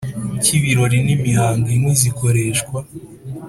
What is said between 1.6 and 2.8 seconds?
inkwi zikoreshwa